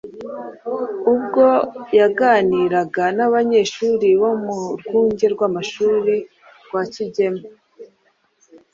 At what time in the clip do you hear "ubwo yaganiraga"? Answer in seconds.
1.13-3.03